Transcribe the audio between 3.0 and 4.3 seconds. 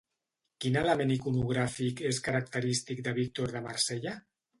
de Víctor de Marsella?